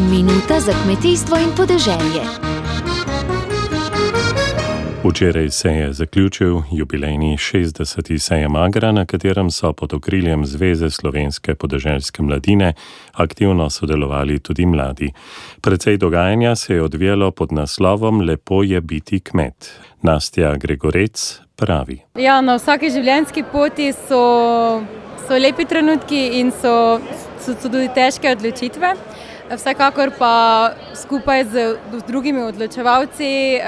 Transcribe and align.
Minuta 0.00 0.60
za 0.60 0.72
kmetijstvo 0.84 1.36
in 1.36 1.50
podeželje. 1.56 2.22
Včeraj 5.04 5.50
se 5.50 5.68
je 5.68 5.92
zaključil 5.92 6.60
jubilejni 6.72 7.36
60. 7.36 8.18
sejem 8.18 8.56
Agra, 8.56 8.92
na 8.92 9.04
katerem 9.04 9.50
so 9.50 9.72
pod 9.72 9.94
okriljem 9.94 10.46
Zveze 10.46 10.90
slovenske 10.90 11.54
podeželske 11.54 12.22
mladine 12.22 12.74
aktivno 13.12 13.70
sodelovali 13.70 14.38
tudi 14.38 14.66
mladi. 14.66 15.12
Predvsej 15.60 15.96
dogajanja 15.96 16.56
se 16.56 16.74
je 16.74 16.82
odvijalo 16.82 17.30
pod 17.30 17.52
naslovom 17.52 18.20
Lepo 18.20 18.62
je 18.62 18.80
biti 18.80 19.20
kmet. 19.20 19.80
Nastja 20.02 20.56
Gregorec 20.56 21.40
pravi. 21.56 22.00
Ja, 22.14 22.40
na 22.40 22.54
vsaki 22.56 22.90
življenjski 22.90 23.44
poti 23.52 23.92
so, 23.92 24.22
so 25.26 25.38
lepi 25.38 25.64
trenutki 25.64 26.40
in 26.40 26.52
so, 26.52 27.00
so, 27.40 27.54
so 27.54 27.68
tudi 27.68 27.88
težke 27.94 28.30
odločitve. 28.30 28.94
Vsekakor 29.48 30.10
pa 30.18 30.70
skupaj 30.94 31.44
z 31.44 31.76
drugimi 32.06 32.42
odločevalci, 32.42 33.60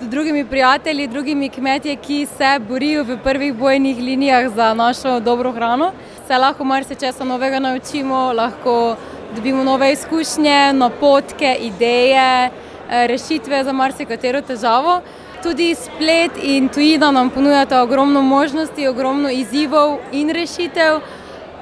z 0.00 0.08
drugimi 0.08 0.44
prijatelji, 0.44 1.06
drugimi 1.06 1.48
kmetje, 1.48 1.96
ki 1.96 2.26
se 2.26 2.58
borijo 2.68 3.04
v 3.04 3.18
prvih 3.22 3.54
bojnih 3.54 3.98
linijah 3.98 4.48
za 4.54 4.74
našo 4.74 5.20
dobro 5.20 5.52
hrano, 5.52 5.92
se 6.26 6.38
lahko 6.38 6.64
marsikaj 6.64 7.12
novega 7.24 7.58
naučimo, 7.58 8.32
lahko 8.32 8.96
dobimo 9.36 9.64
nove 9.64 9.92
izkušnje, 9.92 10.72
napotke, 10.72 11.56
ideje, 11.60 12.50
rešitve 12.90 13.64
za 13.64 13.72
marsikatero 13.72 14.40
težavo. 14.40 15.00
Tudi 15.42 15.74
splet 15.74 16.32
in 16.42 16.68
tujina 16.68 17.10
nam 17.10 17.30
ponujata 17.30 17.82
ogromno 17.82 18.22
možnosti, 18.22 18.88
ogromno 18.88 19.30
izzivov 19.30 19.98
in 20.12 20.30
rešitev. 20.30 21.00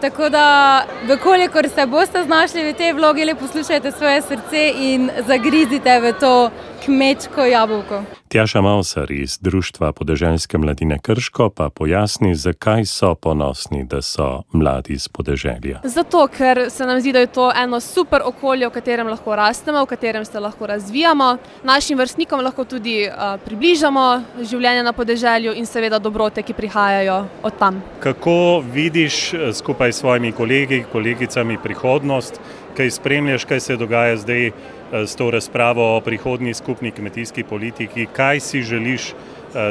Tako 0.03 0.29
da, 0.29 0.83
kolikor 1.23 1.69
se 1.75 1.87
boste 1.87 2.23
znašli 2.25 2.63
v 2.73 2.75
tej 2.75 2.93
vlogi, 2.93 3.25
le 3.25 3.35
poslušajte 3.35 3.93
svoje 3.93 4.23
srce 4.23 4.63
in 4.77 5.11
zagrizite 5.27 6.01
v 6.01 6.13
to 6.21 6.51
kmečko 6.85 7.45
jabolko. 7.45 8.03
Tjaša 8.33 8.61
Mausar 8.61 9.11
iz 9.11 9.39
Društva 9.41 9.93
podeželske 9.93 10.59
mladine 10.59 10.99
Krško 11.03 11.51
pa 11.51 11.69
pojasni, 11.69 12.35
zakaj 12.35 12.85
so 12.85 13.15
ponosni, 13.15 13.85
da 13.85 14.03
so 14.03 14.43
mladi 14.53 14.93
iz 14.93 15.09
podeželja. 15.09 15.81
Zato, 15.85 16.27
ker 16.37 16.71
se 16.71 16.87
nam 16.87 17.01
zdi, 17.01 17.13
da 17.13 17.19
je 17.19 17.27
to 17.27 17.51
eno 17.57 17.81
super 17.81 18.23
okolje, 18.25 18.67
v 18.67 18.71
katerem 18.73 19.11
lahko 19.13 19.37
rastemo, 19.37 19.83
v 19.85 19.87
katerem 19.87 20.25
se 20.25 20.41
lahko 20.41 20.67
razvijamo, 20.67 21.37
našim 21.63 21.99
vrstnikom 21.99 22.41
lahko 22.41 22.65
tudi 22.65 23.05
uh, 23.05 23.37
približamo 23.45 24.23
življenje 24.41 24.83
na 24.83 24.93
podeželju 24.97 25.53
in 25.53 25.69
seveda 25.69 25.99
dobrote, 25.99 26.43
ki 26.43 26.57
prihajajo 26.57 27.27
od 27.43 27.59
tam. 27.59 27.83
Kako 28.01 28.65
vidiš 28.73 29.21
skupaj 29.53 29.93
s 29.93 30.01
svojimi 30.01 30.33
kolegi, 30.33 30.85
kolegicami 30.93 31.59
prihodnost, 31.63 32.41
kaj 32.77 32.91
spremljaš, 32.91 33.45
kaj 33.45 33.61
se 33.61 33.77
dogaja 33.77 34.17
zdaj 34.17 34.51
s 34.93 35.17
to 35.17 35.31
razpravo 35.31 35.97
o 35.97 36.01
prihodnji 36.01 36.55
skupni 36.55 36.91
kmetijski 36.91 37.45
politiki, 37.45 38.07
kaj 38.13 38.41
si 38.41 38.63
želiš, 38.63 39.13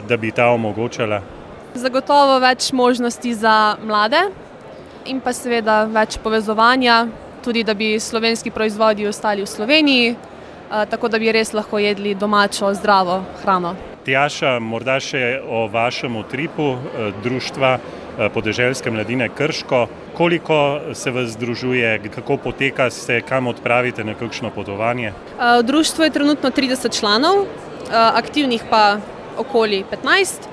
da 0.08 0.18
bi 0.18 0.32
ta 0.32 0.50
omogočala? 0.50 1.22
Zagotovo 1.74 2.40
več 2.40 2.72
možnosti 2.74 3.34
za 3.34 3.76
mlade 3.84 4.20
in 5.06 5.22
pa 5.22 5.34
seveda 5.34 5.84
več 5.86 6.18
povezovanja, 6.24 7.08
tudi 7.44 7.64
da 7.64 7.74
bi 7.74 8.00
slovenski 8.00 8.52
proizvodi 8.52 9.08
ostali 9.08 9.42
v 9.42 9.48
Sloveniji, 9.50 10.16
tako 10.90 11.08
da 11.08 11.20
bi 11.20 11.32
res 11.32 11.54
lahko 11.54 11.80
jedli 11.80 12.16
domačo, 12.16 12.74
zdravo 12.74 13.24
hrano. 13.42 13.76
Tjaša, 14.06 14.60
morda 14.60 15.00
še 15.00 15.42
o 15.46 15.68
vašem 15.70 16.16
utripu 16.18 16.76
društva 17.24 17.78
podeželske 18.30 18.92
mladine 18.92 19.30
Krško. 19.30 19.88
Koliko 20.18 20.80
se 20.94 21.12
vas 21.12 21.30
združuje, 21.30 22.00
kako 22.16 22.38
poteka, 22.38 22.90
se 22.90 23.22
kam 23.22 23.48
odpravite 23.48 24.04
na 24.04 24.14
kakšno 24.14 24.50
potovanje? 24.50 25.14
V 25.60 25.64
društvu 25.64 26.04
je 26.04 26.10
trenutno 26.10 26.50
30 26.50 27.00
članov, 27.00 27.46
aktivnih 27.92 28.64
pa 28.70 28.98
okoli 29.38 29.84
15. 29.92 30.48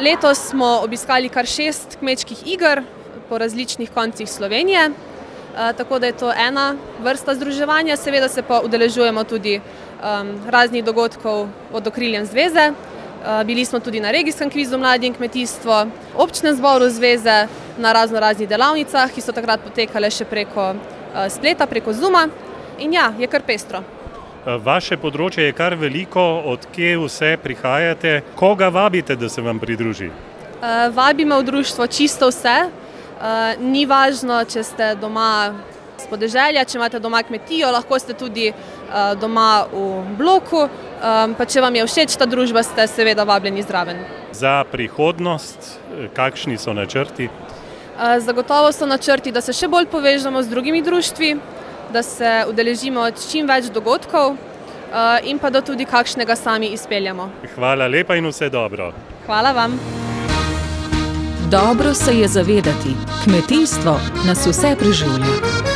Letos 0.00 0.38
smo 0.38 0.80
obiskali 0.84 1.28
kar 1.28 1.46
šest 1.46 1.96
kmečkih 1.98 2.46
iger 2.46 2.82
po 3.28 3.38
različnih 3.38 3.90
koncih 3.90 4.28
Slovenije, 4.30 4.90
tako 5.76 5.98
da 5.98 6.06
je 6.06 6.12
to 6.12 6.32
ena 6.32 6.76
vrsta 7.02 7.34
združevanja, 7.34 7.96
seveda 7.96 8.28
se 8.28 8.42
pa 8.42 8.60
udeležujemo 8.60 9.24
tudi 9.24 9.60
raznih 10.48 10.84
dogodkov 10.84 11.48
pod 11.72 11.86
okriljem 11.86 12.26
zveze. 12.26 12.72
Bili 13.44 13.64
smo 13.64 13.80
tudi 13.80 14.00
na 14.00 14.10
regijskem 14.10 14.50
kvizu 14.50 14.78
Mladi 14.78 15.06
in 15.06 15.14
kmetijstvo, 15.14 15.86
občnem 16.14 16.54
zboru 16.54 16.90
zveze, 16.90 17.46
na 17.78 17.92
razno 17.92 18.20
raznih 18.20 18.48
delavnicah, 18.48 19.10
ki 19.10 19.20
so 19.20 19.32
takrat 19.34 19.60
potekale 19.64 20.10
še 20.10 20.24
preko 20.24 20.74
spleta, 21.30 21.66
preko 21.66 21.92
Zuma. 21.92 22.28
In 22.78 22.92
ja, 22.94 23.12
je 23.18 23.26
kar 23.26 23.42
pestro. 23.42 23.82
Vaše 24.46 24.94
področje 25.02 25.48
je 25.48 25.54
kar 25.58 25.74
veliko, 25.74 26.22
odkje 26.52 26.92
vse 27.02 27.32
prihajate, 27.42 28.20
koga 28.38 28.68
vabite, 28.70 29.16
da 29.18 29.28
se 29.28 29.42
vam 29.42 29.58
pridruži? 29.58 30.12
Vabimo 30.94 31.40
v 31.40 31.46
društvo 31.48 31.86
čisto 31.86 32.28
vse, 32.30 32.68
ni 33.58 33.86
važno, 33.90 34.44
če 34.44 34.62
ste 34.62 34.92
doma 35.00 35.50
s 35.98 36.06
podeželja, 36.06 36.62
če 36.62 36.78
imate 36.78 37.00
doma 37.02 37.24
kmetijo, 37.26 37.72
lahko 37.74 37.98
ste 37.98 38.14
tudi 38.14 38.52
doma 39.18 39.66
v 39.72 40.14
bloku, 40.18 40.68
pa 41.38 41.44
če 41.44 41.60
vam 41.60 41.74
je 41.74 41.86
všeč 41.86 42.16
ta 42.16 42.26
družba, 42.26 42.62
ste 42.62 42.86
seveda 42.88 43.24
vabljeni 43.24 43.62
zraven. 43.62 44.00
Za 44.32 44.64
prihodnost, 44.72 45.78
kakšni 46.16 46.58
so 46.58 46.72
načrti? 46.72 47.28
Zagotovo 48.20 48.72
so 48.72 48.86
načrti, 48.86 49.32
da 49.32 49.40
se 49.40 49.52
še 49.56 49.68
bolj 49.68 49.86
povežemo 49.92 50.42
z 50.42 50.52
drugimi 50.52 50.82
društvi, 50.82 51.36
da 51.92 52.02
se 52.02 52.44
udeležimo 52.48 53.10
čim 53.16 53.46
več 53.48 53.70
dogodkov 53.72 54.36
in 55.24 55.38
pa 55.38 55.50
da 55.50 55.60
tudi 55.60 55.84
kakšnega 55.84 56.36
sami 56.36 56.72
izpeljemo. 56.76 57.30
Hvala 57.54 57.88
lepa 57.88 58.16
in 58.16 58.28
vse 58.28 58.50
dobro. 58.50 58.92
Hvala 59.26 59.52
vam. 59.52 59.78
Dobro 61.50 61.94
se 61.94 62.18
je 62.18 62.28
zavedati, 62.28 62.96
kmetijstvo 63.24 64.00
nas 64.26 64.46
vse 64.46 64.76
preživlja. 64.78 65.75